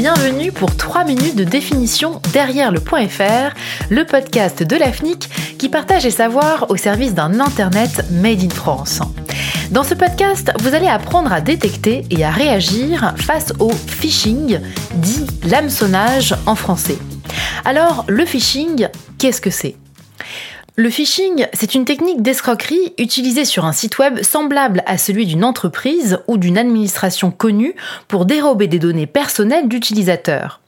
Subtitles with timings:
[0.00, 3.54] bienvenue pour 3 minutes de définition derrière le point .fr,
[3.90, 9.00] le podcast de l'AFNIC qui partage les savoirs au service d'un Internet made in France.
[9.70, 14.60] Dans ce podcast, vous allez apprendre à détecter et à réagir face au phishing,
[14.94, 16.96] dit l'hameçonnage en français.
[17.66, 18.88] Alors, le phishing,
[19.18, 19.76] qu'est-ce que c'est?
[20.80, 25.44] Le phishing, c'est une technique d'escroquerie utilisée sur un site web semblable à celui d'une
[25.44, 27.74] entreprise ou d'une administration connue
[28.08, 30.60] pour dérober des données personnelles d'utilisateurs.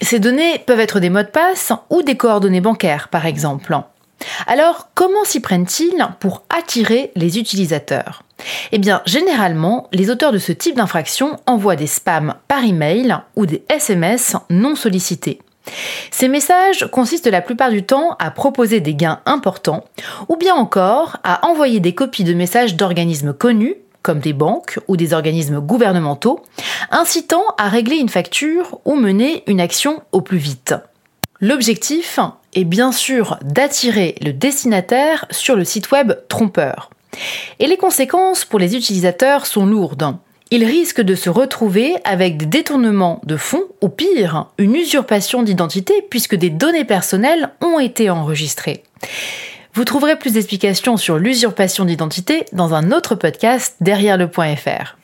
[0.00, 3.76] Ces données peuvent être des mots de passe ou des coordonnées bancaires, par exemple.
[4.46, 8.22] Alors, comment s'y prennent-ils pour attirer les utilisateurs?
[8.72, 13.44] Eh bien, généralement, les auteurs de ce type d'infraction envoient des spams par email ou
[13.44, 15.40] des SMS non sollicités.
[16.10, 19.84] Ces messages consistent la plupart du temps à proposer des gains importants
[20.28, 24.96] ou bien encore à envoyer des copies de messages d'organismes connus comme des banques ou
[24.96, 26.40] des organismes gouvernementaux,
[26.90, 30.74] incitant à régler une facture ou mener une action au plus vite.
[31.40, 32.18] L'objectif
[32.54, 36.90] est bien sûr d'attirer le destinataire sur le site web trompeur.
[37.58, 40.16] Et les conséquences pour les utilisateurs sont lourdes
[40.50, 45.94] il risque de se retrouver avec des détournements de fonds ou pire, une usurpation d'identité
[46.08, 48.82] puisque des données personnelles ont été enregistrées.
[49.74, 54.96] Vous trouverez plus d'explications sur l'usurpation d'identité dans un autre podcast derrière le point .fr.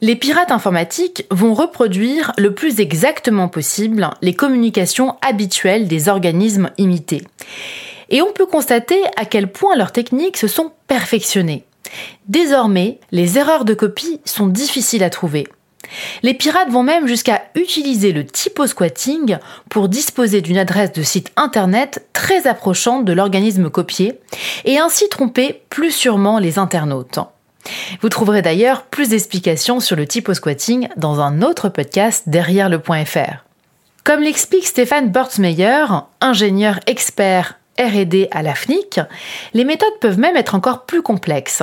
[0.00, 7.22] Les pirates informatiques vont reproduire le plus exactement possible les communications habituelles des organismes imités.
[8.10, 11.64] Et on peut constater à quel point leurs techniques se sont perfectionnées.
[12.28, 15.46] Désormais, les erreurs de copie sont difficiles à trouver.
[16.22, 22.06] Les pirates vont même jusqu'à utiliser le typo-squatting pour disposer d'une adresse de site internet
[22.12, 24.18] très approchante de l'organisme copié
[24.64, 27.20] et ainsi tromper plus sûrement les internautes.
[28.00, 33.04] Vous trouverez d'ailleurs plus d'explications sur le typo-squatting dans un autre podcast derrière le point
[33.04, 33.44] .fr.
[34.04, 35.86] Comme l'explique Stéphane Burtzmeyer,
[36.20, 39.00] ingénieur expert RD à l'AFNIC,
[39.54, 41.62] les méthodes peuvent même être encore plus complexes.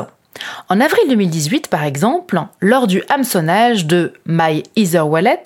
[0.69, 4.63] En avril 2018, par exemple, lors du hameçonnage de My
[4.95, 5.43] Wallet,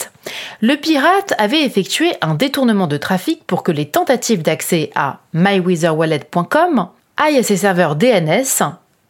[0.62, 6.88] le pirate avait effectué un détournement de trafic pour que les tentatives d'accès à mywitherwallet.com
[7.18, 8.64] aillent à ses serveurs DNS,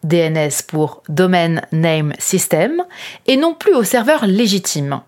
[0.03, 2.83] DNS pour Domain Name System,
[3.27, 5.01] et non plus aux serveurs légitimes.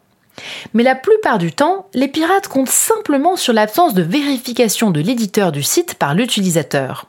[0.74, 5.52] Mais la plupart du temps, les pirates comptent simplement sur l'absence de vérification de l'éditeur
[5.52, 7.08] du site par l'utilisateur.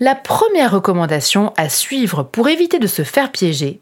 [0.00, 3.80] La première recommandation à suivre pour éviter de se faire piéger,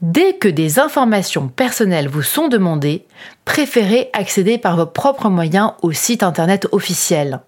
[0.00, 3.04] dès que des informations personnelles vous sont demandées,
[3.44, 7.40] préférez accéder par vos propres moyens au site internet officiel.